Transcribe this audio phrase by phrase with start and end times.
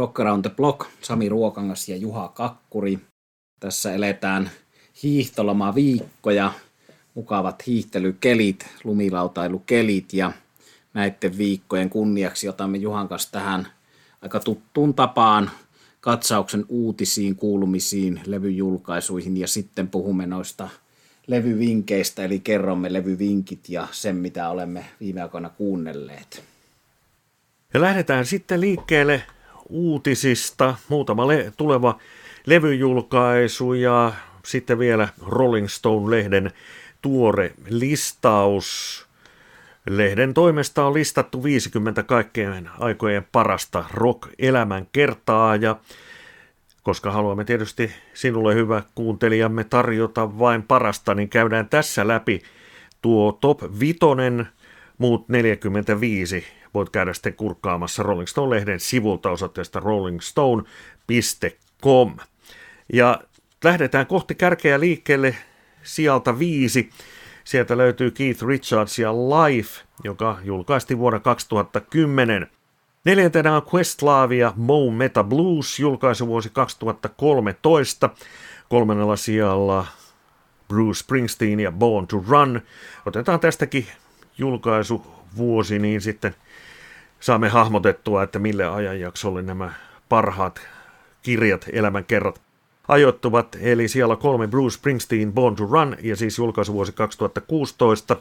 [0.00, 2.98] Rock Around the Block, Sami Ruokangas ja Juha Kakkuri.
[3.60, 4.50] Tässä eletään
[5.02, 6.52] hiihtoloma viikkoja,
[7.14, 10.32] mukavat hiihtelykelit, lumilautailukelit ja
[10.94, 13.68] näiden viikkojen kunniaksi otamme Juhan kanssa tähän
[14.22, 15.50] aika tuttuun tapaan
[16.00, 20.68] katsauksen uutisiin, kuulumisiin, levyjulkaisuihin ja sitten puhumme noista
[21.26, 26.44] levyvinkkeistä, eli kerromme levyvinkit ja sen, mitä olemme viime aikoina kuunnelleet.
[27.74, 29.22] Ja lähdetään sitten liikkeelle
[29.70, 30.74] uutisista.
[30.88, 31.98] Muutama le- tuleva
[32.46, 34.12] levyjulkaisu ja
[34.44, 36.50] sitten vielä Rolling Stone-lehden
[37.02, 39.06] tuore listaus.
[39.88, 45.76] Lehden toimesta on listattu 50 kaikkien aikojen parasta rock-elämän kertaa ja
[46.82, 52.42] koska haluamme tietysti sinulle hyvä kuuntelijamme tarjota vain parasta, niin käydään tässä läpi
[53.02, 54.48] tuo top vitonen,
[54.98, 62.16] muut 45 voit käydä sitten kurkkaamassa Rolling Stone-lehden sivulta osoitteesta rollingstone.com.
[62.92, 63.20] Ja
[63.64, 65.36] lähdetään kohti kärkeä liikkeelle
[65.82, 66.90] sieltä viisi.
[67.44, 72.46] Sieltä löytyy Keith Richards ja Life, joka julkaistiin vuonna 2010.
[73.04, 78.10] Neljäntenä on Questlove ja Mo Meta Blues, julkaisu vuosi 2013.
[78.68, 79.86] Kolmannella sijalla
[80.68, 82.60] Bruce Springsteen ja Born to Run.
[83.06, 83.86] Otetaan tästäkin
[84.38, 86.34] julkaisu vuosi, niin sitten
[87.20, 89.72] saamme hahmotettua, että mille ajanjaksolle nämä
[90.08, 90.60] parhaat
[91.22, 92.40] kirjat, elämänkerrat
[92.88, 98.16] ajoittuvat, eli siellä kolme Bruce Springsteen Born to Run, ja siis julkaisuvuosi 2016.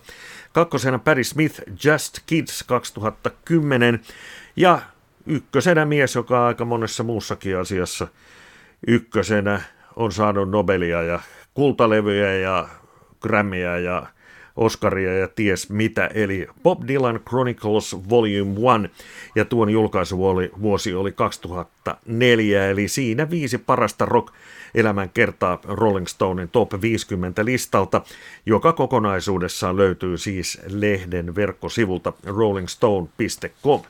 [0.54, 4.02] Kakkosena Patti Smith Just Kids 2010,
[4.56, 4.82] ja
[5.26, 8.08] ykkösenä mies, joka aika monessa muussakin asiassa
[8.88, 9.62] ykkösenä
[9.96, 11.20] on saanut Nobelia ja
[11.54, 12.68] kultalevyjä ja
[13.22, 14.06] Grammyä ja
[14.60, 19.04] Oscaria ja ties mitä, eli Bob Dylan Chronicles Volume 1,
[19.36, 24.34] ja tuon julkaisuvuosi oli 2004, eli siinä viisi parasta rock
[24.76, 28.02] elämän kertaa Rolling Stonein Top 50 listalta,
[28.46, 33.82] joka kokonaisuudessaan löytyy siis lehden verkkosivulta rollingstone.com.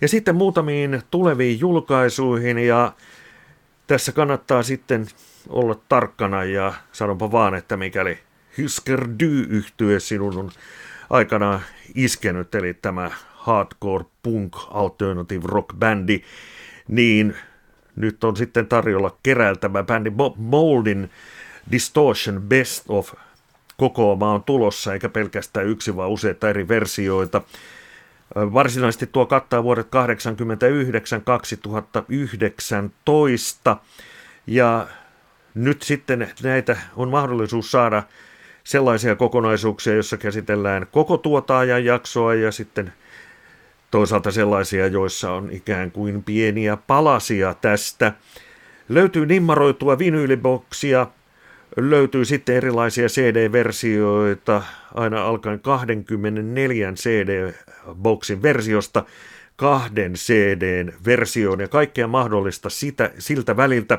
[0.00, 2.92] Ja sitten muutamiin tuleviin julkaisuihin ja
[3.86, 5.06] tässä kannattaa sitten
[5.48, 8.18] olla tarkkana ja sanonpa vaan, että mikäli
[8.58, 10.50] Hysker dy yhtye sinun on
[11.10, 11.60] aikanaan
[11.94, 16.22] iskenyt, eli tämä hardcore punk alternative rock bändi,
[16.88, 17.36] niin
[17.96, 21.10] nyt on sitten tarjolla keräiltävä bändi Bob Moldin
[21.72, 23.12] Distortion Best of
[23.76, 27.42] kokoama on tulossa, eikä pelkästään yksi, vaan useita eri versioita.
[28.36, 29.90] Varsinaisesti tuo kattaa vuodet 89-2019
[34.46, 34.86] ja
[35.54, 38.02] nyt sitten näitä on mahdollisuus saada
[38.66, 42.92] sellaisia kokonaisuuksia, joissa käsitellään koko tuota ajan jaksoa ja sitten
[43.90, 48.12] toisaalta sellaisia, joissa on ikään kuin pieniä palasia tästä.
[48.88, 51.06] Löytyy nimmaroitua vinyyliboksia,
[51.76, 54.62] löytyy sitten erilaisia CD-versioita,
[54.94, 59.04] aina alkaen 24 CD-boksin versiosta
[59.56, 63.98] kahden CDn versioon ja kaikkea mahdollista sitä, siltä väliltä.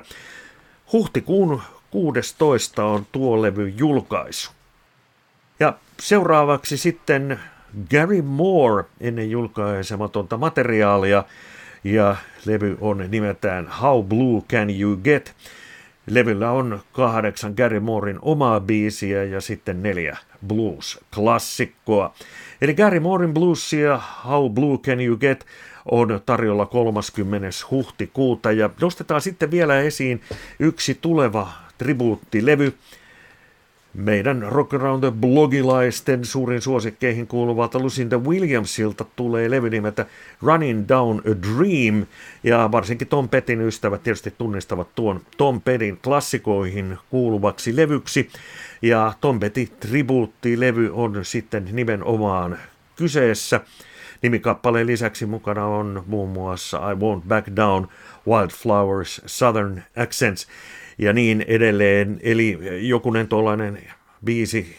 [0.94, 1.62] Huhtikuun
[1.92, 4.57] 16 on tuo levy julkaisu.
[5.60, 7.40] Ja seuraavaksi sitten
[7.92, 11.24] Gary Moore ennen julkaisematonta materiaalia
[11.84, 15.36] ja levy on nimeltään How Blue Can You Get?
[16.08, 20.18] Levyllä on kahdeksan Gary Moorein omaa biisiä ja sitten neljä
[20.48, 22.14] blues-klassikkoa.
[22.62, 25.46] Eli Gary Moorein bluesia How Blue Can You Get
[25.92, 27.48] on tarjolla 30.
[27.72, 30.22] huhtikuuta ja nostetaan sitten vielä esiin
[30.60, 32.74] yksi tuleva tribuuttilevy,
[33.94, 40.06] meidän Rock Around the blogilaisten suurin suosikkeihin kuuluvalta Lucinda Williamsilta tulee levy nimeltä
[40.42, 42.06] Running Down a Dream,
[42.44, 48.30] ja varsinkin Tom Pettin ystävät tietysti tunnistavat tuon Tom Pettin klassikoihin kuuluvaksi levyksi,
[48.82, 52.58] ja Tom Petty tribuuttilevy on sitten nimenomaan
[52.96, 53.62] kyseessä.
[54.22, 57.88] Nimikappaleen lisäksi mukana on muun muassa I Won't Back Down,
[58.28, 60.48] Wildflowers, Southern Accents,
[60.98, 62.20] ja niin edelleen.
[62.24, 63.84] Eli jokunen tuollainen
[64.26, 64.76] biisi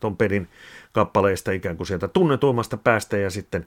[0.00, 0.48] ton pelin
[0.92, 3.66] kappaleista ikään kuin sieltä tunnetuimmasta päästä ja sitten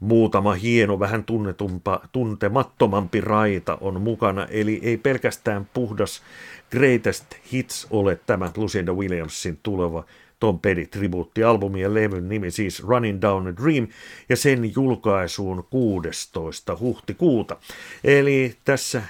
[0.00, 4.46] muutama hieno, vähän tunnetumpa, tuntemattomampi raita on mukana.
[4.50, 6.22] Eli ei pelkästään puhdas
[6.70, 10.04] Greatest Hits ole tämä Lucinda Williamsin tuleva
[10.40, 13.88] Tom Petty tribuuttialbumi ja levyn nimi siis Running Down a Dream
[14.28, 16.76] ja sen julkaisuun 16.
[16.80, 17.56] huhtikuuta.
[18.04, 19.02] Eli tässä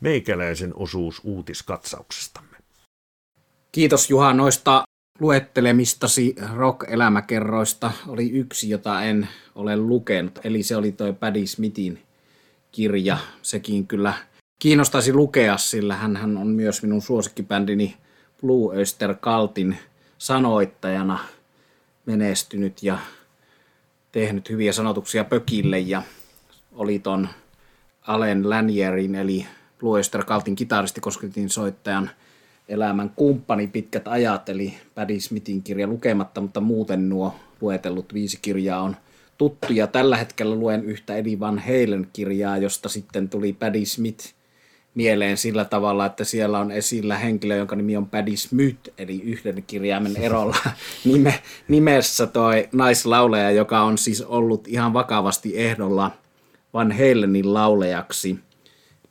[0.00, 2.56] meikäläisen osuus uutiskatsauksestamme.
[3.72, 4.82] Kiitos Juha noista
[5.20, 7.90] luettelemistasi rock-elämäkerroista.
[8.08, 12.02] Oli yksi, jota en ole lukenut, eli se oli toi Paddy Smithin
[12.72, 13.18] kirja.
[13.42, 14.14] Sekin kyllä
[14.58, 17.96] kiinnostaisi lukea, sillä hän on myös minun suosikkibändini
[18.40, 19.78] Blue Oyster Kaltin
[20.18, 21.18] sanoittajana
[22.06, 22.98] menestynyt ja
[24.12, 26.02] tehnyt hyviä sanotuksia pökille ja
[26.72, 27.28] oli ton
[28.02, 29.46] Alen Lanyerin eli
[29.80, 32.10] Blue Oyster Kaltin kitaristi kosketin soittajan
[32.68, 38.82] elämän kumppani pitkät ajat, eli Paddy Smithin kirja lukematta, mutta muuten nuo luetellut viisi kirjaa
[38.82, 38.96] on
[39.38, 39.72] tuttu.
[39.72, 44.34] Ja tällä hetkellä luen yhtä Eddie Van Halen kirjaa, josta sitten tuli Paddy Smith
[44.94, 49.64] mieleen sillä tavalla, että siellä on esillä henkilö, jonka nimi on Paddy Smith, eli yhden
[49.66, 50.56] kirjaimen erolla
[51.04, 51.34] nime,
[51.68, 56.10] nimessä toi naislauleja, joka on siis ollut ihan vakavasti ehdolla
[56.74, 58.38] Van Halenin laulejaksi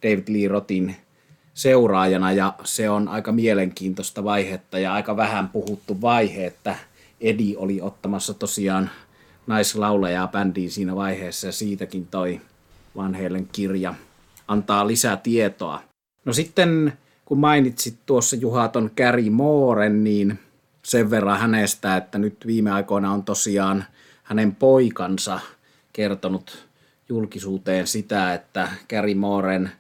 [0.04, 0.96] David Lee Rothin
[1.54, 6.76] seuraajana ja se on aika mielenkiintoista vaihetta ja aika vähän puhuttu vaihe, että
[7.22, 8.90] Edi oli ottamassa tosiaan
[9.48, 12.42] naislaulajaa bändiin siinä vaiheessa ja siitäkin toi
[12.96, 13.94] vanheille kirja
[14.48, 15.82] antaa lisää tietoa.
[16.26, 16.94] No sitten
[17.26, 20.40] kun mainitsit tuossa Juhaton Käri Mooren, niin
[20.84, 23.86] sen verran hänestä, että nyt viime aikoina on tosiaan
[24.24, 25.40] hänen poikansa
[25.94, 26.68] kertonut
[27.10, 29.72] julkisuuteen sitä, että Käri Mooren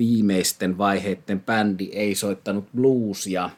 [0.00, 3.50] viimeisten vaiheiden bändi ei soittanut bluesia.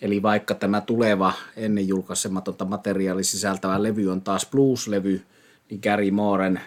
[0.00, 5.22] Eli vaikka tämä tuleva ennen julkaisematonta materiaali sisältävä levy on taas blues-levy,
[5.70, 6.60] niin Gary Mooren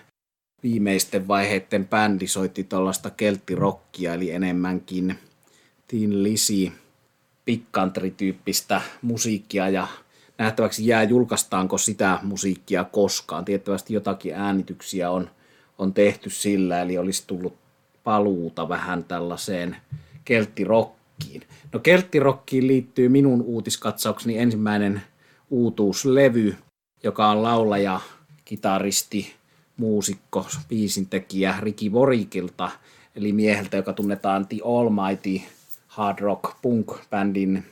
[0.63, 5.15] viimeisten vaiheiden bändi soitti tuollaista kelttirokkia, eli enemmänkin
[5.87, 6.71] Tin Lisi
[7.45, 9.87] big country-tyyppistä musiikkia ja
[10.37, 13.45] nähtäväksi jää julkaistaanko sitä musiikkia koskaan.
[13.45, 15.29] Tiettävästi jotakin äänityksiä on,
[15.77, 17.62] on tehty sillä, eli olisi tullut
[18.03, 19.75] paluuta vähän tällaiseen
[20.25, 21.41] kelttirokkiin.
[21.73, 25.01] No kelttirokkiin liittyy minun uutiskatsaukseni ensimmäinen
[25.49, 26.55] uutuuslevy,
[27.03, 27.99] joka on laulaja,
[28.45, 29.33] kitaristi,
[29.77, 32.69] muusikko, biisintekijä Ricky Vorikilta,
[33.15, 35.41] eli mieheltä, joka tunnetaan The Almighty
[35.87, 37.63] hard rock punk bändin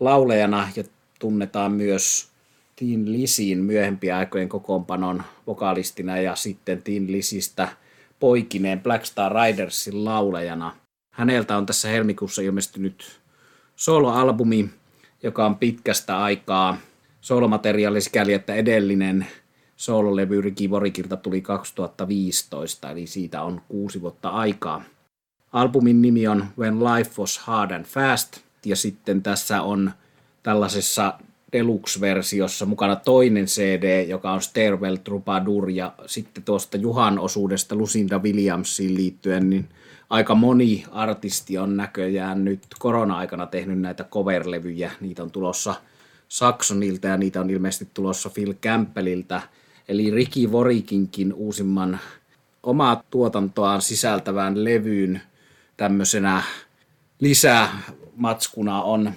[0.00, 0.84] laulajana ja
[1.18, 2.28] tunnetaan myös
[2.76, 7.68] Teen Lisin myöhempien aikojen kokoonpanon vokalistina ja sitten Teen Lisistä–
[8.24, 10.76] poikineen Black Star Ridersin laulajana.
[11.10, 13.20] Häneltä on tässä helmikuussa ilmestynyt
[13.76, 14.70] soloalbumi,
[15.22, 16.76] joka on pitkästä aikaa
[17.20, 19.26] solomateriaali sikäli, että edellinen
[19.76, 24.82] soololevy Ricky Vorikilta tuli 2015, eli siitä on kuusi vuotta aikaa.
[25.52, 29.92] Albumin nimi on When Life Was Hard and Fast, ja sitten tässä on
[30.42, 31.18] tällaisessa
[31.54, 38.94] Deluxe-versiossa mukana toinen CD, joka on Stairwell Troubadour, ja sitten tuosta Juhan osuudesta Lucinda Williamsiin
[38.94, 39.68] liittyen, niin
[40.10, 44.90] aika moni artisti on näköjään nyt korona-aikana tehnyt näitä coverlevyjä.
[45.00, 45.74] Niitä on tulossa
[46.28, 49.42] Saxonilta ja niitä on ilmeisesti tulossa Phil Campbelliltä.
[49.88, 51.98] Eli Ricky Vorikinkin uusimman
[52.62, 55.22] omaa tuotantoaan sisältävään levyyn
[55.76, 56.42] tämmöisenä
[57.20, 59.12] lisämatskuna on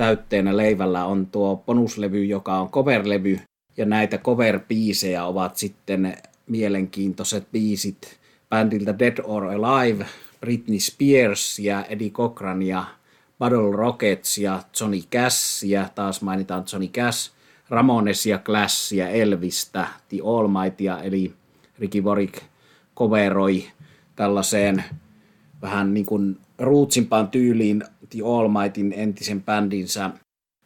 [0.00, 3.38] täytteenä leivällä on tuo bonuslevy, joka on coverlevy,
[3.76, 6.16] ja näitä cover-biisejä ovat sitten
[6.46, 8.18] mielenkiintoiset biisit
[8.48, 10.06] bändiltä Dead or Alive,
[10.40, 12.84] Britney Spears ja Eddie Cochran ja
[13.38, 17.32] Battle Rockets ja Johnny Cash ja taas mainitaan Johnny Cash,
[17.68, 18.26] Ramones
[18.92, 21.34] ja Elvistä, The Almighty, eli
[21.78, 22.42] Ricky Warwick
[22.96, 23.64] coveroi
[24.16, 24.84] tällaiseen
[25.62, 30.10] vähän niin kuin ruutsimpaan tyyliin The Almightyn entisen bändinsä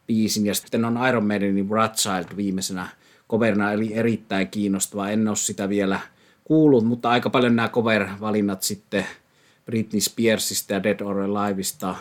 [0.07, 0.47] biisin.
[0.47, 2.89] Ja sitten on Iron Maidenin Child viimeisenä
[3.31, 5.09] coverina, eli erittäin kiinnostava.
[5.09, 6.01] En ole sitä vielä
[6.45, 9.07] kuullut, mutta aika paljon nämä cover-valinnat sitten
[9.67, 11.97] Britney Spearsista ja Dead or Aliveista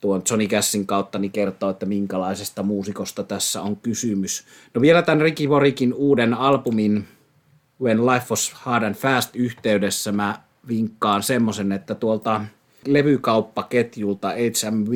[0.00, 4.44] tuon Johnny Cassin kautta niin kertoo, että minkälaisesta muusikosta tässä on kysymys.
[4.74, 7.04] No vielä tämän Ricky Vorikin uuden albumin
[7.80, 12.40] When Life Was Hard and Fast yhteydessä mä vinkkaan semmoisen, että tuolta
[12.92, 14.92] levykauppaketjulta HMV,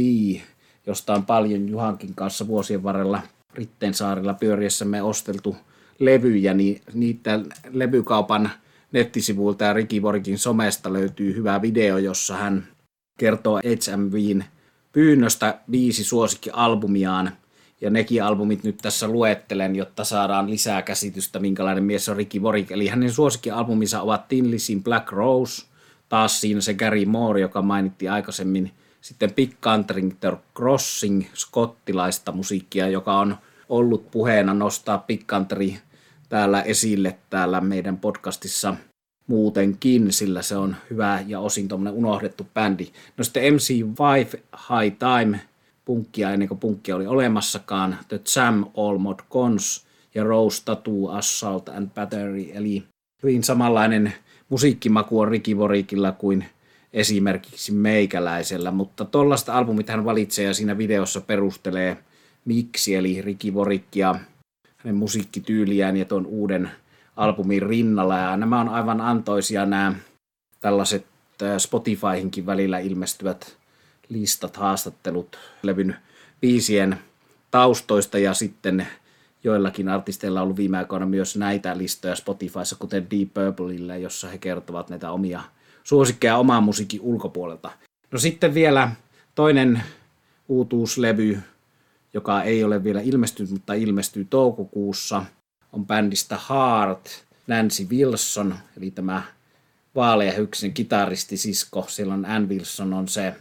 [0.86, 3.22] josta on paljon Juhankin kanssa vuosien varrella
[3.54, 5.56] Rittensaarilla pyöriessämme osteltu
[5.98, 8.50] levyjä, niin niitä levykaupan
[8.92, 12.68] nettisivuilta ja Ricky Vorikin somesta löytyy hyvä video, jossa hän
[13.18, 14.44] kertoo HMVin
[14.92, 17.32] pyynnöstä viisi suosikkialbumiaan.
[17.80, 22.70] Ja nekin albumit nyt tässä luettelen, jotta saadaan lisää käsitystä, minkälainen mies on Ricky Vorik.
[22.70, 25.66] Eli hänen suosikkialbuminsa ovat Tin Lizin Black Rose,
[26.12, 28.72] taas siinä se Gary Moore, joka mainittiin aikaisemmin.
[29.00, 30.10] Sitten Big Country
[30.56, 33.36] Crossing, skottilaista musiikkia, joka on
[33.68, 35.72] ollut puheena nostaa Big Country
[36.28, 38.76] täällä esille täällä meidän podcastissa
[39.26, 42.88] muutenkin, sillä se on hyvä ja osin tuommoinen unohdettu bändi.
[43.16, 45.40] No sitten MC Vive High Time,
[45.84, 51.68] punkkia ennen kuin punkkia oli olemassakaan, The Jam All Mod Cons ja Rose Tattoo Assault
[51.68, 52.84] and Battery, eli
[53.22, 54.12] hyvin samanlainen
[54.52, 56.44] musiikkimaku on Ricky Vorikilla kuin
[56.92, 61.98] esimerkiksi meikäläisellä, mutta tuollaista albumit hän valitsee ja siinä videossa perustelee
[62.44, 63.52] miksi, eli Ricky
[63.94, 64.14] ja
[64.76, 66.70] hänen musiikkityyliään ja tuon uuden
[67.16, 68.18] albumin rinnalla.
[68.18, 69.94] Ja nämä on aivan antoisia nämä
[70.60, 71.06] tällaiset
[71.58, 73.56] Spotifyhinkin välillä ilmestyvät
[74.08, 75.96] listat, haastattelut levyn
[76.40, 76.98] biisien
[77.50, 78.86] taustoista ja sitten
[79.44, 84.38] joillakin artisteilla on ollut viime aikoina myös näitä listoja Spotifyssa, kuten Deep Purpleille, jossa he
[84.38, 85.42] kertovat näitä omia
[85.84, 87.70] suosikkeja oman musiikin ulkopuolelta.
[88.10, 88.90] No sitten vielä
[89.34, 89.82] toinen
[90.48, 91.38] uutuuslevy,
[92.14, 95.24] joka ei ole vielä ilmestynyt, mutta ilmestyy toukokuussa,
[95.72, 99.22] on bändistä Heart, Nancy Wilson, eli tämä
[99.94, 101.84] vaaleahyksinen kitaristisisko.
[101.88, 103.34] Silloin Ann Wilson on se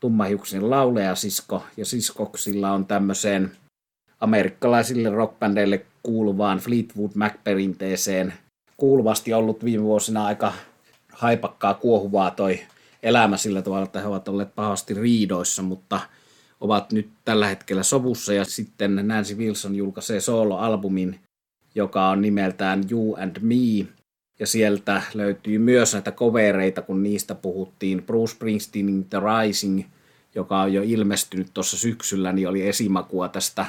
[0.00, 3.52] tummahiuksinen laulajasisko, ja siskoksilla on tämmöiseen
[4.20, 8.32] amerikkalaisille rockbändeille kuuluvaan Fleetwood Mac-perinteeseen
[8.76, 10.52] kuuluvasti ollut viime vuosina aika
[11.12, 12.60] haipakkaa kuohuvaa toi
[13.02, 16.00] elämä sillä tavalla, että he ovat olleet pahasti riidoissa, mutta
[16.60, 18.32] ovat nyt tällä hetkellä sovussa.
[18.32, 21.18] Ja sitten Nancy Wilson julkaisee solo-albumin,
[21.74, 23.86] joka on nimeltään You and Me,
[24.40, 28.02] ja sieltä löytyy myös näitä kovereita, kun niistä puhuttiin.
[28.02, 29.84] Bruce Springsteenin The Rising,
[30.34, 33.66] joka on jo ilmestynyt tuossa syksyllä, niin oli esimakua tästä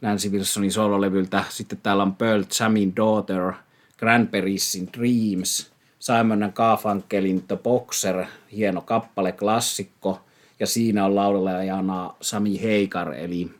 [0.00, 1.44] Nancy Wilsonin sololevyltä.
[1.48, 3.52] Sitten täällä on Pearl Jamin Daughter,
[3.98, 10.20] Grandparissin Dreams, Simon Garfunkelin The Boxer, hieno kappale, klassikko.
[10.60, 13.50] Ja siinä on laulajana Sami Heikar, eli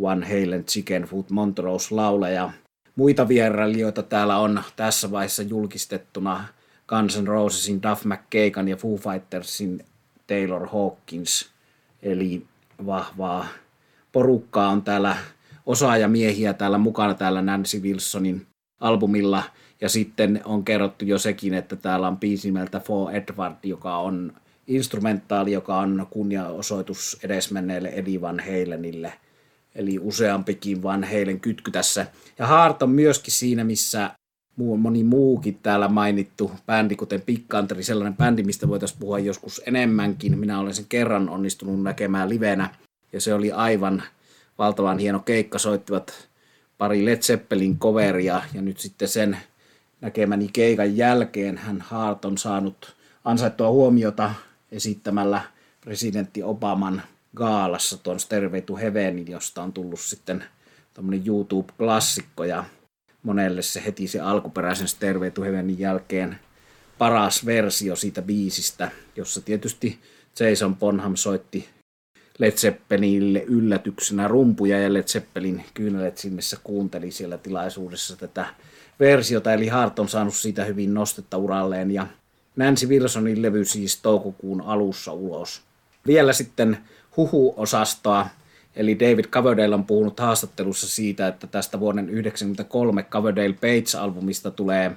[0.00, 2.50] One Halen Chicken Food Montrose laulaja.
[2.96, 6.44] Muita vierailijoita täällä on tässä vaiheessa julkistettuna
[6.88, 9.84] Guns N' Rosesin Duff McKagan ja Foo Fightersin
[10.26, 11.50] Taylor Hawkins.
[12.02, 12.46] Eli
[12.86, 13.46] vahvaa
[14.12, 15.16] porukkaa on täällä
[15.66, 18.46] osaajamiehiä täällä mukana täällä Nancy Wilsonin
[18.80, 19.42] albumilla.
[19.80, 24.32] Ja sitten on kerrottu jo sekin, että täällä on biisi nimeltä For Edward, joka on
[24.66, 29.12] instrumentaali, joka on kunniaosoitus edesmenneelle Eddie Van Halenille.
[29.74, 32.06] Eli useampikin Van Halen kytky tässä.
[32.38, 34.10] Ja Hart on myöskin siinä, missä
[34.56, 40.38] moni muukin täällä mainittu bändi, kuten Big Country, sellainen bändi, mistä voitaisiin puhua joskus enemmänkin.
[40.38, 42.70] Minä olen sen kerran onnistunut näkemään livenä,
[43.12, 44.02] ja se oli aivan
[44.58, 46.28] valtavan hieno keikka, soittivat
[46.78, 49.38] pari Led Zeppelin coveria ja nyt sitten sen
[50.00, 54.34] näkemäni keikan jälkeen hän Hart on saanut ansaittua huomiota
[54.72, 55.40] esittämällä
[55.80, 57.02] presidentti Obaman
[57.36, 60.44] gaalassa tuon Stairway to Heavenin, josta on tullut sitten
[60.94, 62.64] tämmöinen YouTube-klassikko ja
[63.22, 66.38] monelle se heti se alkuperäisen Stairway to Heavenin jälkeen
[66.98, 70.00] paras versio siitä biisistä, jossa tietysti
[70.40, 71.68] Jason Bonham soitti
[72.38, 78.46] Led Zeppelinille yllätyksenä rumpuja ja Led Zeppelin kyynelet sinne kuunteli siellä tilaisuudessa tätä
[79.00, 82.06] versiota, eli Hart on saanut siitä hyvin nostetta uralleen ja
[82.56, 85.62] Nancy Wilsonin levy siis toukokuun alussa ulos.
[86.06, 86.78] Vielä sitten
[87.16, 88.26] huhu-osastoa,
[88.76, 94.92] eli David Coverdale on puhunut haastattelussa siitä, että tästä vuoden 1993 Coverdale Page-albumista tulee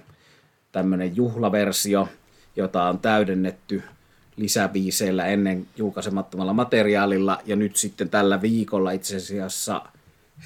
[0.72, 2.10] tämmöinen juhlaversio,
[2.56, 3.84] jota on täydennetty
[4.38, 7.40] lisäbiiseillä ennen julkaisemattomalla materiaalilla.
[7.46, 9.82] Ja nyt sitten tällä viikolla itse asiassa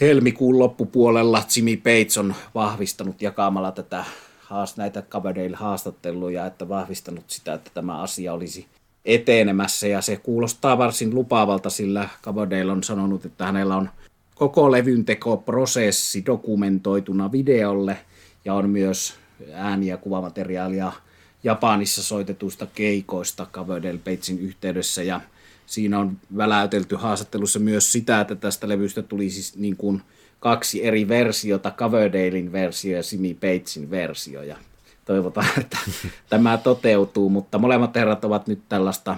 [0.02, 4.06] helmikuun loppupuolella Jimmy Page on vahvistanut jakamalla tätä
[4.78, 8.68] näitä Coverdale haastatteluja, että vahvistanut sitä, että tämä asia olisi
[9.06, 13.90] etenemässä ja se kuulostaa varsin lupaavalta, sillä Coverdale on sanonut, että hänellä on
[14.36, 17.98] koko levyn tekoprosessi dokumentoituna videolle
[18.46, 19.14] ja on myös
[19.54, 20.92] ääni- ja kuvamateriaalia
[21.44, 25.04] Japanissa soitetuista keikoista Coverdale Pagein yhteydessä.
[25.04, 25.22] Ja
[25.66, 30.02] siinä on väläytelty haastattelussa myös sitä, että tästä levystä tuli siis niin kuin
[30.40, 34.44] kaksi eri versiota, Coverdalein versio ja Simi Pagein versio.
[34.44, 34.58] Ja
[35.06, 35.78] toivotaan, että
[36.30, 39.18] tämä toteutuu, mutta molemmat herrat ovat nyt tällaista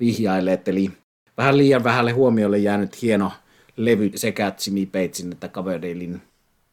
[0.00, 0.92] vihjailleet, eli
[1.36, 3.32] vähän liian vähälle huomiolle jäänyt hieno
[3.76, 6.22] levy sekä Jimmy Pagein että Coverdalein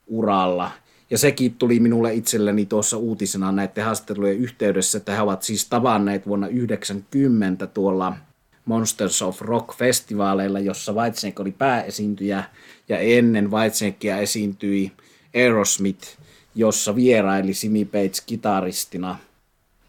[0.08, 0.72] uralla–
[1.10, 6.28] ja sekin tuli minulle itselleni tuossa uutisena näiden haastattelujen yhteydessä, että he ovat siis tavanneet
[6.28, 8.18] vuonna 90 tuolla
[8.66, 12.44] Monsters of Rock-festivaaleilla, jossa Whitesnake oli pääesiintyjä,
[12.90, 14.92] ja ennen Whitesnakea esiintyi
[15.36, 16.08] Aerosmith,
[16.56, 19.18] jossa vieraili Simi Page kitaristina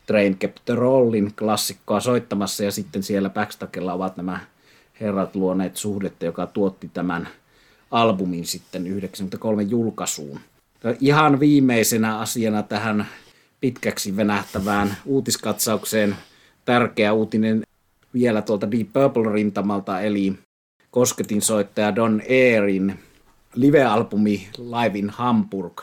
[0.07, 4.41] Train Kept the Rollin klassikkoa soittamassa, ja sitten siellä backstakella ovat nämä
[5.01, 7.29] herrat luoneet suhdetta, joka tuotti tämän
[7.91, 10.41] albumin sitten 93 julkaisuun.
[11.01, 13.07] Ihan viimeisenä asiana tähän
[13.61, 16.17] pitkäksi venähtävään uutiskatsaukseen
[16.65, 17.63] tärkeä uutinen
[18.15, 20.39] vielä tuolta Deep Purple-rintamalta, eli
[20.91, 22.99] kosketin soittaja Don Airin
[23.55, 25.81] live-albumi Live in Hamburg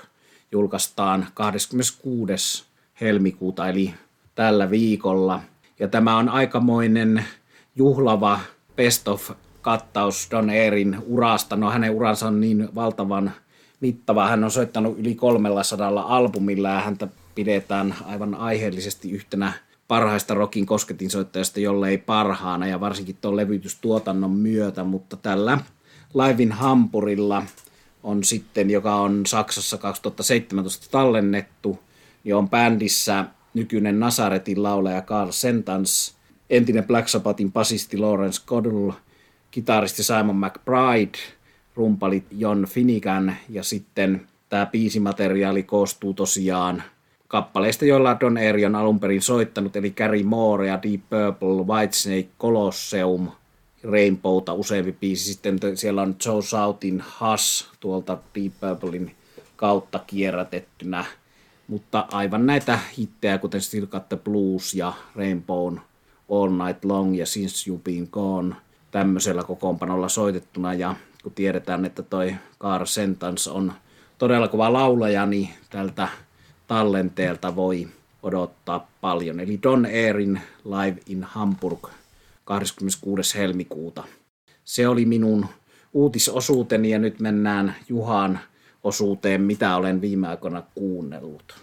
[0.52, 2.64] julkaistaan 26.
[3.02, 3.94] helmikuuta, eli
[4.36, 5.42] tällä viikolla.
[5.80, 7.26] Ja tämä on aikamoinen
[7.76, 8.40] juhlava
[8.76, 9.32] best of
[9.62, 11.56] kattaus Don Airin urasta.
[11.56, 13.32] No hänen uransa on niin valtavan
[13.82, 14.28] mittava.
[14.28, 19.54] Hän on soittanut yli 300 albumilla ja häntä pidetään aivan aiheellisesti yhtenä
[19.88, 25.58] parhaista rockin kosketinsoittajasta, jolle ei parhaana ja varsinkin tuon levytystuotannon myötä, mutta tällä
[26.14, 27.44] Livein Hampurilla
[28.04, 31.80] on sitten, joka on Saksassa 2017 tallennettu,
[32.24, 36.16] niin on bändissä nykyinen Nazaretin laulaja Carl Sentans,
[36.50, 38.92] entinen Black Sabbathin basisti Lawrence Godel,
[39.52, 41.18] kitaristi Simon McBride,
[41.76, 46.84] rumpalit John Finnegan ja sitten tämä biisimateriaali koostuu tosiaan
[47.28, 52.28] kappaleista, joilla Don Airy on alun perin soittanut, eli Carrie Moore ja Deep Purple, Whitesnake,
[52.40, 53.28] Colosseum,
[53.84, 55.34] Rainbowta useampi biisi.
[55.34, 59.16] Sitten siellä on Joe Southin Hush tuolta Deep Purplein
[59.56, 61.06] kautta kierrätettynä.
[61.68, 65.76] Mutta aivan näitä hittejä, kuten Still Got the Blues ja Rainbow
[66.32, 68.56] All Night Long ja Since You've Been Gone
[68.92, 70.74] tämmöisellä kokoonpanolla soitettuna.
[70.74, 73.74] Ja kun tiedetään, että toi Carl Sentans on
[74.18, 76.08] todella kova laulaja, niin tältä
[76.68, 77.88] tallenteelta voi
[78.24, 79.40] odottaa paljon.
[79.40, 81.88] Eli Don Airin Live in Hamburg
[82.46, 83.38] 26.
[83.38, 84.04] helmikuuta.
[84.64, 85.46] Se oli minun
[85.94, 88.40] uutisosuuteni ja nyt mennään Juhan
[88.84, 91.56] osuuteen, mitä olen viime aikoina kuunnellut.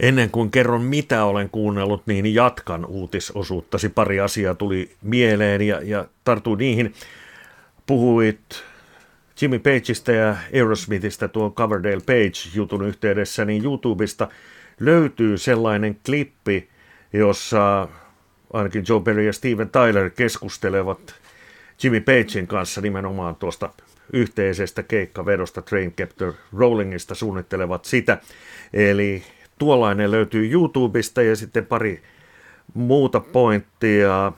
[0.00, 3.88] Ennen kuin kerron, mitä olen kuunnellut, niin jatkan uutisosuuttasi.
[3.88, 6.94] Pari asiaa tuli mieleen ja, ja tartuin niihin.
[7.86, 8.64] Puhuit
[9.40, 14.28] Jimmy Pageista ja Aerosmithistä tuon Coverdale Page-jutun yhteydessä, niin YouTubesta
[14.80, 16.68] löytyy sellainen klippi,
[17.12, 17.88] jossa
[18.52, 21.14] ainakin Joe Perry ja Steven Tyler keskustelevat
[21.82, 23.70] Jimmy Pagein kanssa nimenomaan tuosta
[24.12, 28.18] yhteisestä keikkavedosta Train Captor Rollingista suunnittelevat sitä.
[28.72, 29.22] Eli
[29.58, 32.02] tuollainen löytyy YouTubesta ja sitten pari
[32.74, 34.32] muuta pointtia.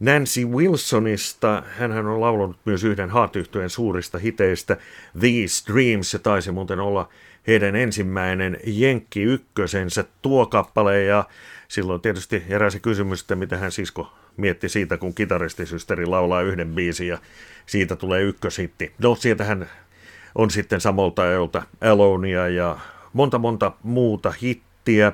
[0.00, 3.32] Nancy Wilsonista, hän on laulanut myös yhden heart
[3.68, 4.76] suurista hiteistä,
[5.20, 7.08] These Dreams, se taisi muuten olla
[7.46, 11.24] heidän ensimmäinen Jenkki ykkösensä tuo kappale, ja
[11.68, 17.08] silloin tietysti heräsi kysymys, että mitä hän sisko mietti siitä, kun kitaristisysteri laulaa yhden biisin
[17.08, 17.18] ja
[17.66, 18.92] siitä tulee ykköshitti.
[18.98, 19.68] No, hän
[20.34, 22.78] on sitten samolta ajalta Alonia ja
[23.12, 25.12] monta monta muuta hittiä.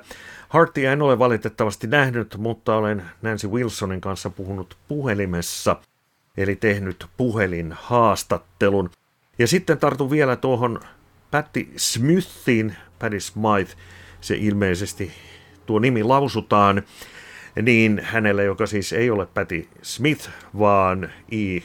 [0.50, 5.76] Hartia en ole valitettavasti nähnyt, mutta olen Nancy Wilsonin kanssa puhunut puhelimessa,
[6.36, 8.90] eli tehnyt puhelinhaastattelun.
[9.38, 10.80] Ja sitten tartun vielä tuohon
[11.30, 13.74] Patti Smithin, Patti Smythe,
[14.20, 15.12] se ilmeisesti
[15.66, 16.82] tuo nimi lausutaan,
[17.62, 21.62] niin hänelle, joka siis ei ole Patti Smith, vaan I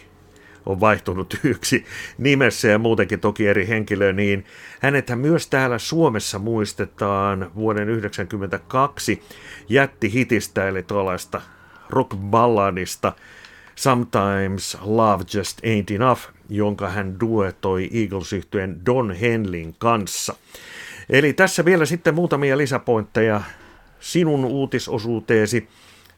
[0.66, 1.86] on vaihtunut yksi
[2.18, 4.46] nimessä ja muutenkin toki eri henkilö, niin
[4.82, 9.24] hänethän myös täällä Suomessa muistetaan vuoden 1992
[9.70, 11.42] jättihitistä, eli tuollaista
[11.90, 13.14] rockballadista
[13.76, 20.36] Sometimes Love Just Ain't Enough, jonka hän duetoi eagles yhtyeen Don Henlin kanssa.
[21.10, 23.42] Eli tässä vielä sitten muutamia lisäpointteja
[24.00, 25.68] sinun uutisosuuteesi.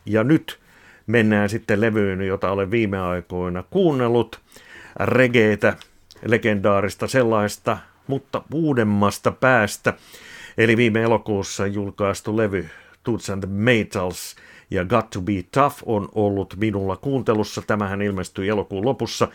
[0.05, 0.59] Ja nyt
[1.07, 4.39] mennään sitten levyyn, jota olen viime aikoina kuunnellut.
[4.99, 5.77] Regeetä,
[6.25, 9.93] legendaarista sellaista, mutta uudemmasta päästä.
[10.57, 12.69] Eli viime elokuussa julkaistu levy
[13.03, 14.35] Toots and the Maytals
[14.71, 17.61] ja Got to be Tough on ollut minulla kuuntelussa.
[17.67, 19.27] Tämähän ilmestyi elokuun lopussa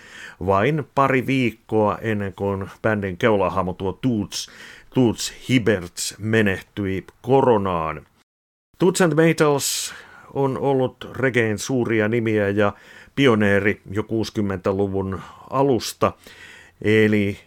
[0.47, 4.51] vain pari viikkoa ennen kuin bändin keulahamo tuo Toots,
[4.95, 8.07] Toots Hiberts menehtyi koronaan.
[8.79, 9.95] Toots and Maytals
[10.35, 12.73] on ollut regeen suuria nimiä ja
[13.15, 16.13] pioneeri jo 60-luvun alusta,
[16.83, 17.39] eli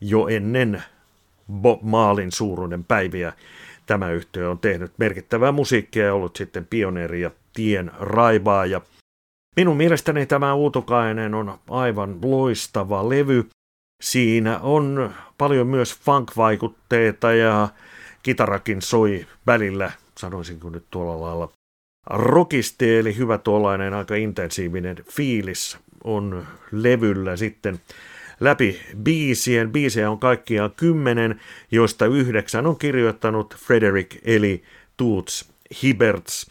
[0.00, 0.82] jo ennen
[1.52, 3.32] Bob Maalin suuruuden päiviä.
[3.86, 8.80] Tämä yhtiö on tehnyt merkittävää musiikkia ja ollut sitten pioneeri ja tien raivaaja.
[9.56, 13.48] Minun mielestäni tämä Uutukainen on aivan loistava levy.
[14.02, 17.68] Siinä on paljon myös funk-vaikutteita ja
[18.22, 21.55] kitarakin soi välillä, sanoisinko nyt tuolla lailla
[22.10, 27.80] rokisti, eli hyvä tuollainen aika intensiivinen fiilis on levyllä sitten
[28.40, 29.72] läpi biisien.
[29.72, 31.40] Biisejä on kaikkiaan kymmenen,
[31.70, 34.62] joista yhdeksän on kirjoittanut Frederick eli
[34.96, 36.50] Toots Hiberts.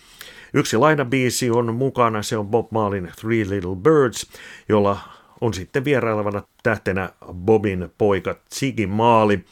[0.54, 4.28] Yksi lainabiisi on mukana, se on Bob Marlin Three Little Birds,
[4.70, 5.00] jolla
[5.42, 9.46] on sitten vierailevana tähtenä Bobin poika Ziggy Maali.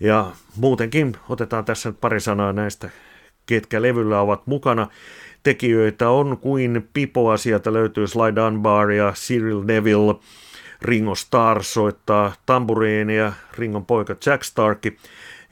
[0.00, 2.90] Ja muutenkin otetaan tässä pari sanaa näistä,
[3.46, 4.88] ketkä levyllä ovat mukana
[5.46, 7.36] tekijöitä on kuin pipoa.
[7.36, 10.14] Sieltä löytyy Sly Dunbar ja Cyril Neville.
[10.82, 14.82] Ringo Starr soittaa tamburiinia, Ringon poika Jack Stark.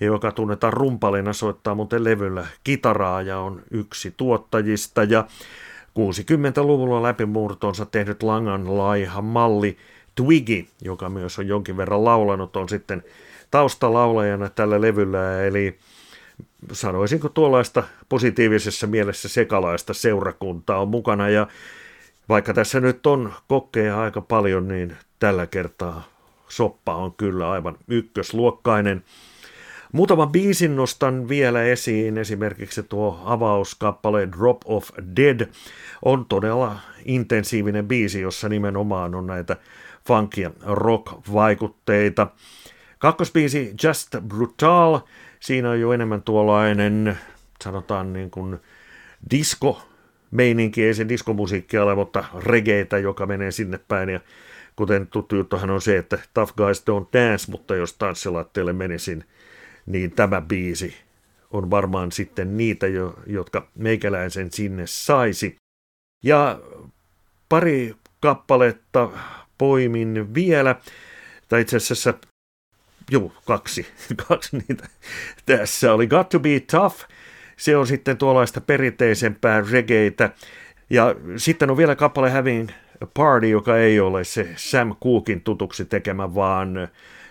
[0.00, 5.02] joka tunnetaan rumpalina, soittaa muuten levyllä kitaraa ja on yksi tuottajista.
[5.04, 5.24] Ja
[5.98, 9.76] 60-luvulla läpimurtonsa tehnyt langan laiha malli
[10.14, 13.02] Twiggy, joka myös on jonkin verran laulanut, on sitten
[13.50, 15.78] taustalaulajana tällä levyllä, eli
[16.72, 21.46] sanoisinko tuollaista positiivisessa mielessä sekalaista seurakuntaa on mukana, ja
[22.28, 26.08] vaikka tässä nyt on kokkeja aika paljon, niin tällä kertaa
[26.48, 29.04] soppa on kyllä aivan ykkösluokkainen.
[29.92, 35.48] Muutaman biisin nostan vielä esiin, esimerkiksi tuo avauskappale Drop of Dead
[36.04, 39.56] on todella intensiivinen biisi, jossa nimenomaan on näitä
[39.98, 42.26] funk- ja rock-vaikutteita.
[42.98, 45.00] Kakkosbiisi Just Brutal,
[45.44, 47.18] siinä on jo enemmän tuollainen,
[47.64, 48.58] sanotaan niin kuin
[49.30, 49.82] disco
[50.30, 54.08] meininki, ei se diskomusiikkia ole, mutta regeitä, joka menee sinne päin.
[54.08, 54.20] Ja
[54.76, 59.24] kuten tuttu juttuhan on se, että Tough Guys Don't Dance, mutta jos tanssilatteelle menisin,
[59.86, 60.96] niin tämä biisi
[61.50, 65.56] on varmaan sitten niitä, jo, jotka meikäläisen sinne saisi.
[66.22, 66.60] Ja
[67.48, 69.10] pari kappaletta
[69.58, 70.76] poimin vielä,
[71.48, 72.14] tai itse asiassa,
[73.10, 73.86] juu, kaksi,
[74.28, 74.88] kaksi niitä.
[75.46, 76.96] Tässä oli Got to be Tough,
[77.56, 80.30] se on sitten tuollaista perinteisempää regeitä.
[80.90, 82.68] Ja sitten on vielä kappale Having
[83.00, 86.88] a Party, joka ei ole se Sam Cookin tutuksi tekemä, vaan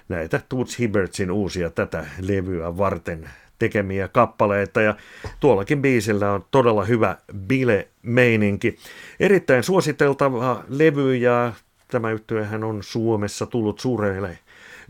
[0.10, 4.96] näitä Toots Hibbertsin uusia tätä levyä varten tekemiä kappaleita ja
[5.40, 8.78] tuollakin biisillä on todella hyvä bile-meininki.
[9.20, 11.54] Erittäin suositeltava levy ja
[11.88, 14.38] tämä yhtyehän on Suomessa tullut suurelle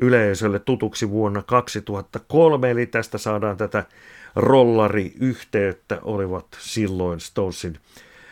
[0.01, 3.86] yleisölle tutuksi vuonna 2003, eli tästä saadaan tätä
[4.36, 7.77] rollariyhteyttä, olivat silloin Stonesin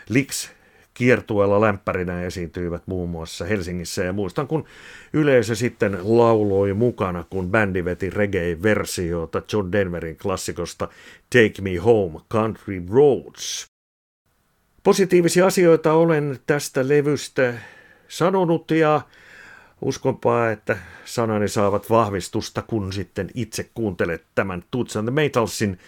[0.10, 0.50] Lix
[0.94, 4.66] kiertueella lämpärinä esiintyivät muun muassa Helsingissä ja muistan kun
[5.14, 10.88] yleisö sitten lauloi mukana, kun bändi veti reggae-versiota John Denverin klassikosta
[11.30, 13.66] Take Me Home Country Roads.
[14.84, 17.54] Positiivisia asioita olen tästä levystä
[18.08, 19.02] sanonut ja
[19.82, 25.80] uskonpa, että sanani saavat vahvistusta, kun sitten itse kuuntelet tämän Toots and the Metalsin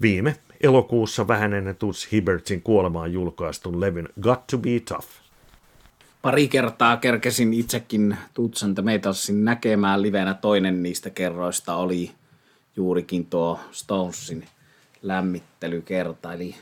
[0.00, 5.08] viime elokuussa vähän ennen Toots Hibbertsin kuolemaan julkaistun levyn Got to be Tough.
[6.22, 10.34] Pari kertaa kerkesin itsekin Toots and the Metalsin näkemään livenä.
[10.34, 12.10] Toinen niistä kerroista oli
[12.76, 14.44] juurikin tuo Stonesin
[15.02, 16.54] lämmittelykerta, eli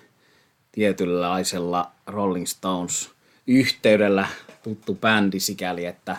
[0.73, 3.11] tietynlaisella Rolling Stones
[3.47, 4.27] yhteydellä
[4.63, 6.17] tuttu bändi sikäli, että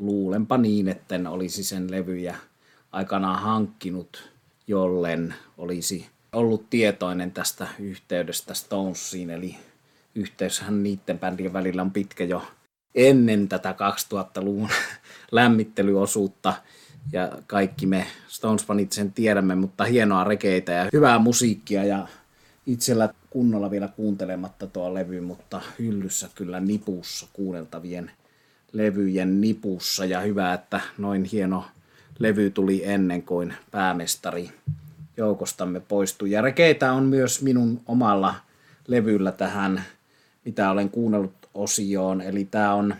[0.00, 2.36] luulenpa niin, että olisi sen levyjä
[2.92, 4.30] aikanaan hankkinut,
[4.66, 9.56] jollen olisi ollut tietoinen tästä yhteydestä Stonesiin, eli
[10.14, 12.42] yhteyshän niiden bändien välillä on pitkä jo
[12.94, 13.74] ennen tätä
[14.12, 14.68] 2000-luvun
[15.32, 16.54] lämmittelyosuutta,
[17.12, 22.08] ja kaikki me Stones-fanit sen tiedämme, mutta hienoa rekeitä ja hyvää musiikkia, ja
[22.66, 28.10] itsellä kunnolla vielä kuuntelematta tuo levy, mutta hyllyssä kyllä nipussa kuunneltavien
[28.72, 31.64] levyjen nipussa, ja hyvä, että noin hieno
[32.18, 34.50] levy tuli ennen kuin päämestari
[35.16, 36.30] joukostamme poistui.
[36.30, 38.34] Ja rekeitä on myös minun omalla
[38.86, 39.84] levyllä tähän,
[40.44, 42.20] mitä olen kuunnellut osioon.
[42.20, 42.94] Eli tämä on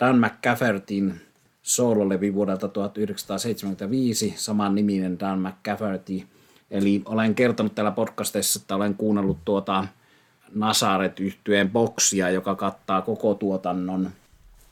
[0.00, 1.20] Dan McCaffertin
[1.62, 6.22] soololevy vuodelta 1975, saman niminen Dan McCafferty.
[6.70, 9.86] Eli olen kertonut täällä podcastissa, että olen kuunnellut tuota
[10.54, 14.10] nasaret yhtyeen boksia, joka kattaa koko tuotannon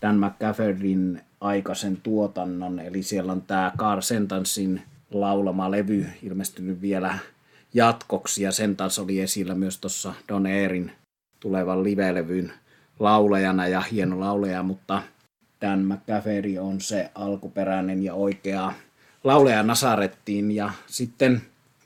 [0.03, 2.81] Dan McCaffertin aikaisen tuotannon.
[2.81, 7.19] Eli siellä on tämä Carl Sentansin laulama levy ilmestynyt vielä
[7.75, 10.93] jatkoksi ja sen taas oli esillä myös tuossa Don Airin
[11.41, 12.53] tulevan live-levyn
[12.99, 15.03] laulajana ja hieno lauleja, mutta
[15.61, 18.73] Dan McCaffrey on se alkuperäinen ja oikea
[19.25, 21.43] lauleja Nasarettiin ja sitten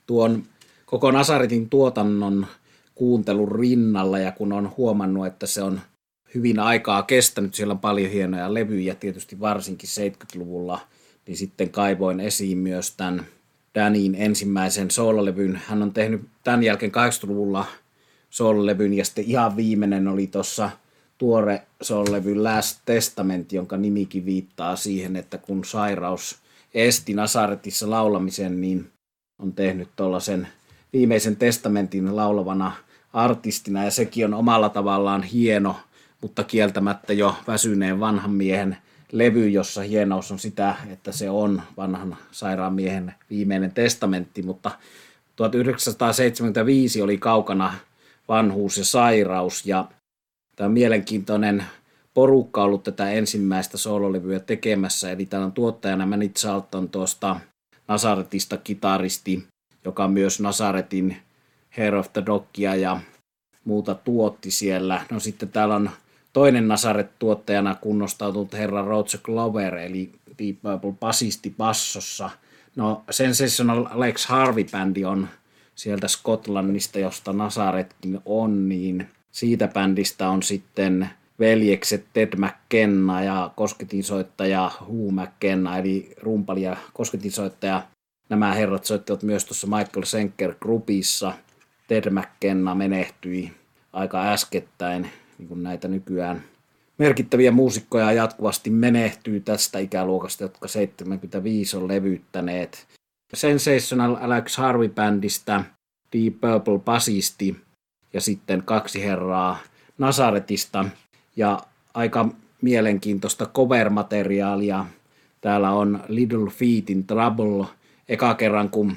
[0.07, 0.42] tuon
[0.87, 2.46] koko Nasaretin tuotannon
[2.94, 5.81] kuuntelun rinnalla ja kun on huomannut, että se on
[6.34, 10.80] hyvin aikaa kestänyt, siellä on paljon hienoja levyjä, tietysti varsinkin 70-luvulla–
[11.26, 13.26] niin sitten kaivoin esiin myös tämän
[13.74, 15.60] Danin ensimmäisen soololevyn.
[15.66, 17.66] Hän on tehnyt tämän jälkeen 80-luvulla
[18.30, 20.70] soololevyn ja sitten ihan viimeinen oli tuossa
[21.18, 26.38] tuore soololevy Last Testament, jonka nimikin viittaa siihen, että kun sairaus
[26.74, 28.90] esti Nasaretissa laulamisen, niin
[29.38, 30.48] on tehnyt tuollaisen
[30.92, 32.72] viimeisen testamentin laulavana
[33.12, 33.84] artistina.
[33.84, 35.76] Ja sekin on omalla tavallaan hieno,
[36.24, 38.76] mutta kieltämättä jo väsyneen vanhan miehen
[39.12, 44.70] levy, jossa hienous on sitä, että se on vanhan sairaanmiehen viimeinen testamentti, mutta
[45.37, 47.74] 1975 oli kaukana
[48.28, 49.88] vanhuus ja sairaus ja
[50.56, 51.64] tämä on mielenkiintoinen
[52.14, 57.40] porukka ollut tätä ensimmäistä soololevyä tekemässä, eli täällä on tuottajana Manny Charlton tuosta
[57.88, 59.44] Nazaretista kitaristi
[59.84, 61.16] joka myös Nasaretin
[61.76, 63.00] Hair of the Dogia ja
[63.64, 65.06] muuta tuotti siellä.
[65.10, 65.90] No sitten täällä on
[66.34, 72.30] toinen Nasaret-tuottajana kunnostautunut herra Roger Glover, eli Deep Purple basisti bassossa.
[72.76, 75.28] No Sensational Alex Harvey-bändi on
[75.74, 84.70] sieltä Skotlannista, josta Nasaretkin on, niin siitä bändistä on sitten veljekset Ted McKenna ja kosketinsoittaja
[84.86, 87.82] Hugh McKenna, eli rumpali ja kosketinsoittaja.
[88.28, 91.32] Nämä herrat soittivat myös tuossa Michael Senker Groupissa.
[91.88, 93.52] Ted McKenna menehtyi
[93.92, 96.42] aika äskettäin, niin kuin näitä nykyään
[96.98, 102.86] merkittäviä muusikkoja jatkuvasti menehtyy tästä ikäluokasta, jotka 75 on levyttäneet.
[103.34, 105.64] Sensational Alex Harvey-bändistä
[106.12, 107.56] Deep Purple basisti
[108.12, 109.58] ja sitten kaksi herraa
[109.98, 110.84] Nasaretista
[111.36, 111.60] ja
[111.94, 112.28] aika
[112.62, 114.86] mielenkiintoista cover-materiaalia.
[115.40, 117.66] Täällä on Little Feet in Trouble.
[118.08, 118.96] Eka kerran kun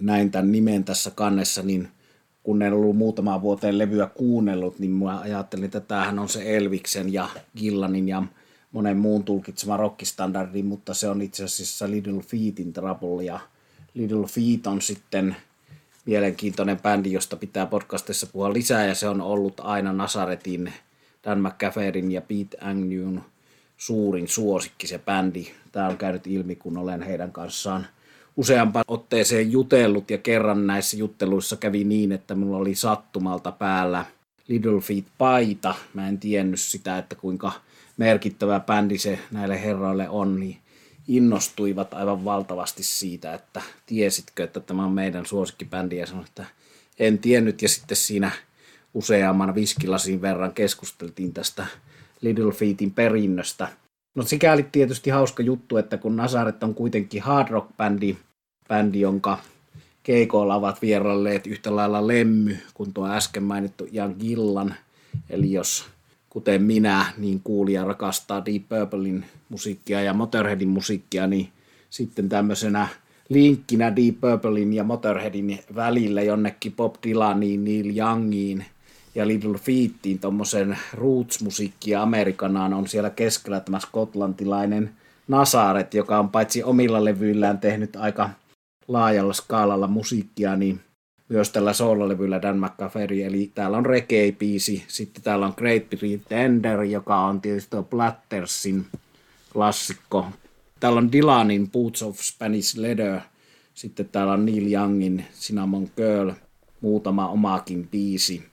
[0.00, 1.88] näin tämän nimen tässä kannessa, niin
[2.42, 7.12] kun en ollut muutama vuoteen levyä kuunnellut, niin mä ajattelin, että tämähän on se Elviksen
[7.12, 8.22] ja Gillanin ja
[8.72, 13.40] monen muun tulkitsema rockistandardi, mutta se on itse asiassa Little Feet in Trouble ja
[13.94, 15.36] Little Feet on sitten
[16.06, 20.72] mielenkiintoinen bändi, josta pitää podcastissa puhua lisää ja se on ollut aina Nasaretin,
[21.24, 23.20] Dan McCafferin ja Pete Agnewn
[23.76, 25.46] suurin suosikki se bändi.
[25.72, 27.86] Tämä on käynyt ilmi, kun olen heidän kanssaan
[28.36, 34.04] useampaan otteeseen jutellut ja kerran näissä jutteluissa kävi niin, että mulla oli sattumalta päällä
[34.48, 35.74] Little Feet paita.
[35.94, 37.52] Mä en tiennyt sitä, että kuinka
[37.96, 40.56] merkittävä bändi se näille herroille on, niin
[41.08, 46.44] innostuivat aivan valtavasti siitä, että tiesitkö, että tämä on meidän suosikkibändi ja sanoin, että
[46.98, 48.30] en tiennyt ja sitten siinä
[48.94, 51.66] useamman viskilasin verran keskusteltiin tästä
[52.20, 53.68] Little Feetin perinnöstä.
[54.14, 57.70] No sikäli tietysti hauska juttu, että kun Nasaret on kuitenkin hard rock
[58.68, 59.38] bändi, jonka
[60.02, 64.74] keikoilla ovat vieralleet yhtä lailla lemmy kuin tuo äsken mainittu Jan Gillan.
[65.30, 65.84] Eli jos
[66.30, 71.48] kuten minä, niin kuulija rakastaa Deep Purplein musiikkia ja Motorheadin musiikkia, niin
[71.90, 72.88] sitten tämmöisenä
[73.28, 78.64] linkkinä Deep Purplein ja Motorheadin välillä jonnekin Bob Dylaniin, Neil Youngiin
[79.14, 84.90] ja Little Feetiin tuommoisen roots-musiikkia Amerikanaan on siellä keskellä tämä skotlantilainen
[85.28, 88.30] Nasaret, joka on paitsi omilla levyillään tehnyt aika
[88.88, 90.80] laajalla skaalalla musiikkia, niin
[91.28, 97.20] myös tällä soololevyllä Dan McCaffrey, eli täällä on reggae-biisi, sitten täällä on Great Pretender, joka
[97.20, 98.86] on tietysti tuo Plattersin
[99.52, 100.26] klassikko.
[100.80, 103.20] Täällä on Dylanin Boots of Spanish Leather,
[103.74, 106.32] sitten täällä on Neil Youngin Cinnamon Girl,
[106.80, 108.49] muutama omaakin biisi.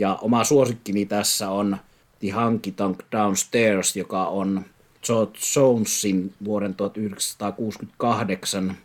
[0.00, 1.76] Ja oma suosikkini tässä on
[2.18, 4.64] The Hunky Tonk Downstairs, joka on
[5.06, 8.76] George Jonesin vuoden 1968,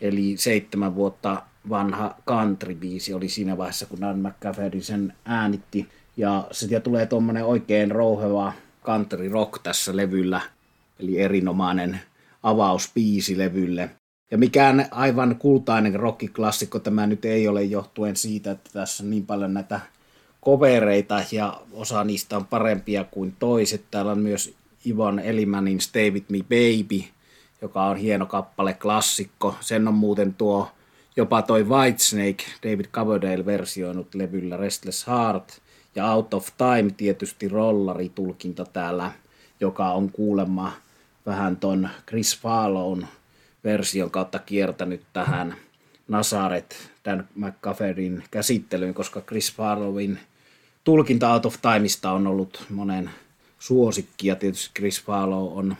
[0.00, 5.88] eli seitsemän vuotta vanha country-biisi oli siinä vaiheessa, kun Dan McCaffrey sen äänitti.
[6.16, 8.52] Ja sitten tulee tuommoinen oikein rouheva
[8.84, 10.40] country rock tässä levyllä,
[11.00, 12.00] eli erinomainen
[12.42, 13.90] avausbiisi levylle.
[14.30, 19.26] Ja mikään aivan kultainen rockiklassikko tämä nyt ei ole johtuen siitä, että tässä on niin
[19.26, 19.80] paljon näitä
[20.40, 23.84] kovereita ja osa niistä on parempia kuin toiset.
[23.90, 24.54] Täällä on myös
[24.86, 27.04] Ivon Elimanin Stay With Me Baby,
[27.62, 29.54] joka on hieno kappale klassikko.
[29.60, 30.68] Sen on muuten tuo
[31.16, 35.60] Jopa toi Whitesnake, David Coverdale versioinut levyllä Restless Heart
[35.94, 39.12] ja Out of Time tietysti rollaritulkinta täällä,
[39.60, 40.72] joka on kuulemma
[41.26, 43.06] vähän ton Chris Farlown
[43.64, 45.56] version kautta kiertänyt tähän
[46.08, 50.18] Nasaret Dan McCafferin käsittelyyn, koska Chris Farlowin
[50.84, 53.10] tulkinta Out of Timeista on ollut monen
[53.58, 55.76] suosikki ja tietysti Chris Farlow on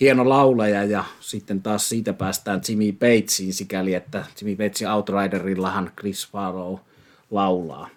[0.00, 6.28] hieno laulaja ja sitten taas siitä päästään Jimmy Batesiin sikäli, että Jimmy Batesin Outriderillahan Chris
[6.28, 6.78] Farlow
[7.30, 7.88] laulaa.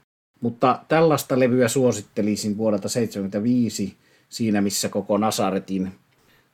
[0.42, 3.98] Mutta tällaista levyä suosittelisin vuodelta 1975
[4.30, 5.92] siinä, missä koko Nasaretin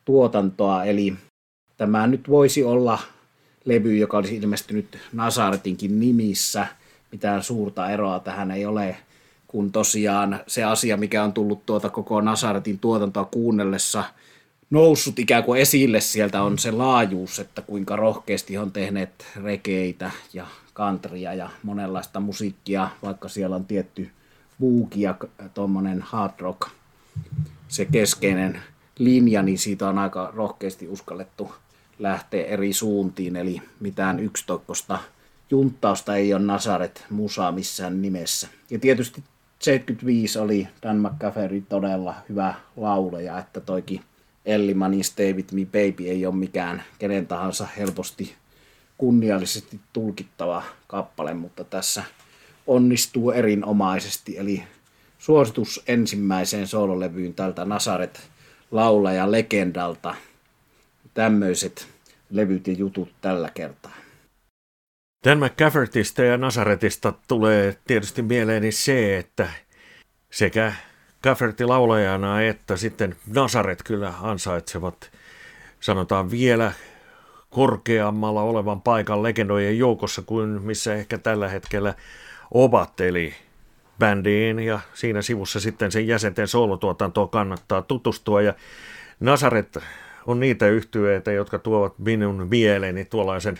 [0.05, 1.13] tuotantoa, eli
[1.77, 2.99] tämä nyt voisi olla
[3.65, 6.67] levy, joka olisi ilmestynyt Nasaretinkin nimissä.
[7.12, 8.97] Mitään suurta eroa tähän ei ole,
[9.47, 14.04] kun tosiaan se asia, mikä on tullut tuota koko Nasaretin tuotantoa kuunnellessa–
[14.71, 20.47] noussut ikään kuin esille sieltä on se laajuus, että kuinka rohkeasti on tehneet rekeitä ja
[20.74, 24.10] kantria ja monenlaista musiikkia, vaikka siellä on tietty
[24.60, 25.15] buuki ja
[25.54, 26.69] tuommoinen hard rock,
[27.67, 28.62] se keskeinen
[28.97, 31.52] linja, niin siitä on aika rohkeasti uskallettu
[32.01, 34.99] lähteä eri suuntiin, eli mitään yksitokkosta
[35.49, 38.47] junttausta ei ole Nasaret musaa missään nimessä.
[38.69, 39.23] Ja tietysti
[39.59, 44.01] 75 oli Dan McCaffrey todella hyvä lauleja, että toikin
[44.45, 48.33] Elli Manin Stay With Me Baby ei ole mikään kenen tahansa helposti
[48.97, 52.03] kunniallisesti tulkittava kappale, mutta tässä
[52.67, 54.37] onnistuu erinomaisesti.
[54.37, 54.63] Eli
[55.17, 58.29] suositus ensimmäiseen soololevyyn tältä Nasaret
[58.71, 60.15] laulaja legendalta.
[61.13, 61.88] Tämmöiset
[62.30, 63.91] levyt ja jutut tällä kertaa.
[65.26, 69.50] Dan McCaffertista ja Nasaretista tulee tietysti mieleeni se, että
[70.32, 70.74] sekä
[71.24, 75.12] Cafferty laulajana että sitten Nasaret kyllä ansaitsevat
[75.80, 76.71] sanotaan vielä
[77.50, 81.93] korkeammalla olevan paikan legendojen joukossa kuin missä ehkä tällä hetkellä
[82.52, 83.34] ovat, eli
[84.00, 88.54] bändiin ja siinä sivussa sitten sen jäsenten soolotuotantoon kannattaa tutustua ja
[89.19, 89.78] Nasaret
[90.27, 93.57] on niitä yhtyeitä, jotka tuovat minun mieleeni tuollaisen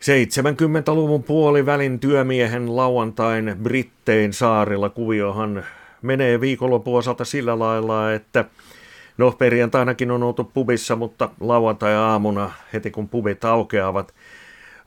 [0.00, 5.64] 70-luvun puolivälin työmiehen lauantain Brittein saarilla kuviohan
[6.02, 8.44] menee viikonlopun osalta sillä lailla, että
[9.18, 14.14] no perjantainakin on oltu pubissa, mutta lauantai-aamuna heti kun pubit aukeavat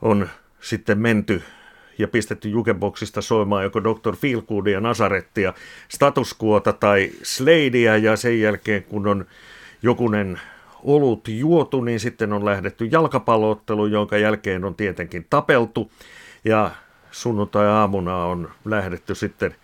[0.02, 0.28] on
[0.60, 1.42] sitten menty
[1.98, 4.16] ja pistetty jukeboksista soimaan joko Dr.
[4.16, 5.54] Feelgoodia, Nazarettia,
[5.88, 9.26] Status Quota tai Sladea ja sen jälkeen kun on
[9.82, 10.40] jokunen
[10.82, 15.92] olut juotu, niin sitten on lähdetty jalkapallootteluun, jonka jälkeen on tietenkin tapeltu.
[16.44, 16.70] Ja
[17.10, 19.54] sunnuntai-aamuna on lähdetty sitten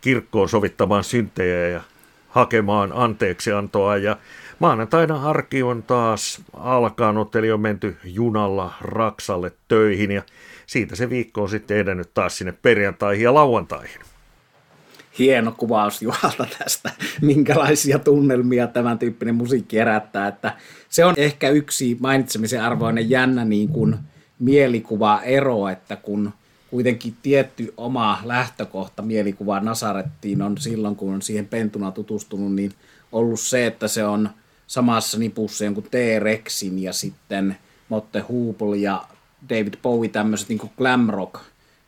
[0.00, 1.80] kirkkoon sovittamaan syntejä ja
[2.28, 3.96] hakemaan anteeksiantoa.
[3.96, 4.16] Ja
[4.58, 10.22] maanantaina arki on taas alkanut, eli on menty junalla Raksalle töihin ja
[10.66, 14.00] siitä se viikko on sitten edennyt taas sinne perjantaihin ja lauantaihin.
[15.18, 20.28] Hieno kuvaus Juhalta tästä, minkälaisia tunnelmia tämän tyyppinen musiikki herättää.
[20.28, 20.56] Että
[20.88, 23.96] se on ehkä yksi mainitsemisen arvoinen jännä niin kuin
[24.38, 26.32] mielikuva ero, että kun
[26.70, 32.72] kuitenkin tietty oma lähtökohta mielikuva Nasarettiin on silloin, kun on siihen pentuna tutustunut, niin
[33.12, 34.30] ollut se, että se on
[34.66, 37.56] samassa nipussa jonkun T-Rexin ja sitten
[37.88, 39.04] Motte Hoople ja
[39.48, 41.40] David Bowie tämmöiset niin glam rock,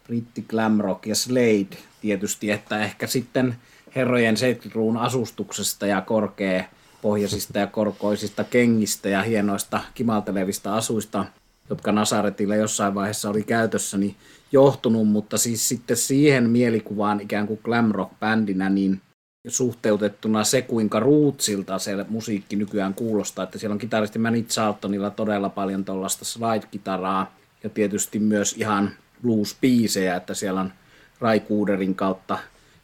[0.06, 1.76] britti glam rock ja Slade
[2.06, 3.56] tietysti, että ehkä sitten
[3.94, 6.64] herrojen 70-luvun asustuksesta ja korkea
[7.02, 11.24] pohjaisista ja korkoisista kengistä ja hienoista kimaltelevista asuista,
[11.70, 14.16] jotka Nasaretilla jossain vaiheessa oli käytössä, niin
[14.52, 19.00] johtunut, mutta siis sitten siihen mielikuvaan ikään kuin glam rock-bändinä, niin
[19.48, 25.48] suhteutettuna se, kuinka ruutsilta se musiikki nykyään kuulostaa, että siellä on kitaristi Manny Charltonilla todella
[25.48, 28.90] paljon tuollaista slide-kitaraa, ja tietysti myös ihan
[29.22, 30.72] blues-biisejä, että siellä on
[31.20, 32.38] Ray Cooderin kautta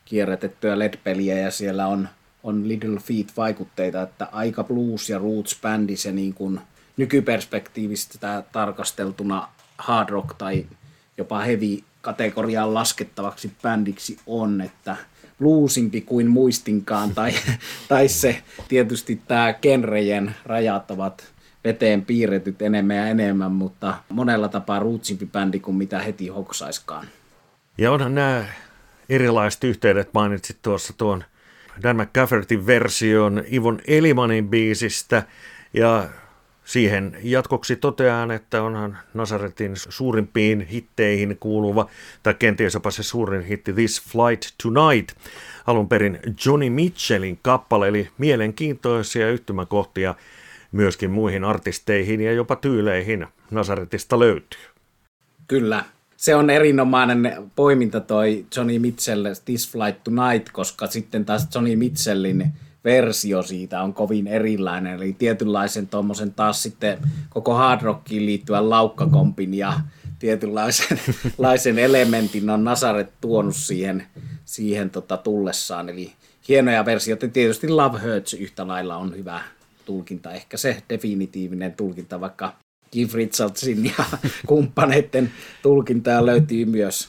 [0.04, 2.08] kierrätettyä LED-peliä ja siellä on,
[2.42, 6.60] on Little Feet-vaikutteita, että aika blues- ja roots-bändi se niin kuin
[6.96, 10.66] nykyperspektiivistä tarkasteltuna hard rock tai
[11.18, 14.96] jopa heavy kategoriaan laskettavaksi bändiksi on, että
[15.38, 17.32] bluesimpi kuin muistinkaan, tai,
[17.88, 21.32] tai se tietysti tämä genrejen rajat ovat
[21.64, 27.06] veteen piirretyt enemmän ja enemmän, mutta monella tapaa ruutsimpi bändi kuin mitä heti hoksaiskaan.
[27.78, 28.44] Ja onhan nämä
[29.08, 31.24] erilaiset yhteydet, mainitsit tuossa tuon
[31.82, 35.22] Dan McCaffertin version Ivon Elimanin biisistä,
[35.74, 36.08] ja
[36.64, 41.88] siihen jatkoksi totean, että onhan Nazaretin suurimpiin hitteihin kuuluva,
[42.22, 45.16] tai kenties jopa se suurin hitti This Flight Tonight,
[45.66, 50.14] alun perin Johnny Mitchellin kappale, eli mielenkiintoisia yhtymäkohtia
[50.72, 54.60] myöskin muihin artisteihin ja jopa tyyleihin Nazaretista löytyy.
[55.48, 55.84] Kyllä.
[56.22, 62.52] Se on erinomainen poiminta toi Johnny Mitchell This Flight Tonight, koska sitten taas Johnny Mitchellin
[62.84, 64.94] versio siitä on kovin erilainen.
[64.94, 66.98] Eli tietynlaisen tuommoisen taas sitten
[67.30, 69.80] koko hard rockiin liittyvän laukkakompin ja
[70.18, 70.98] tietynlaisen
[71.38, 74.06] laisen elementin on Nasaret tuonut siihen,
[74.44, 75.88] siihen tota tullessaan.
[75.88, 76.12] Eli
[76.48, 77.28] hienoja versioita.
[77.28, 79.40] Tietysti Love Hurts yhtä lailla on hyvä
[79.84, 82.52] tulkinta, ehkä se definitiivinen tulkinta, vaikka
[82.92, 84.04] Keith Richardsin ja
[84.46, 87.08] kumppaneiden tulkintaa löytyy myös.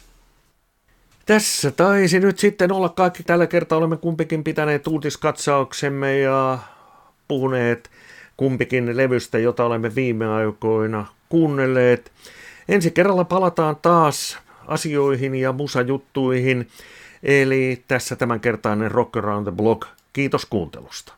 [1.26, 3.24] Tässä taisi nyt sitten olla kaikki.
[3.24, 6.60] Tällä kertaa olemme kumpikin pitäneet uutiskatsauksemme ja
[7.28, 7.90] puhuneet
[8.38, 12.12] kumpikin levystä, jota olemme viime aikoina kuunnelleet.
[12.70, 16.68] Ensi kerralla palataan taas asioihin ja musajuttuihin.
[17.24, 19.88] Eli tässä tämänkertainen Rock Around the Block.
[20.14, 21.14] Kiitos kuuntelusta.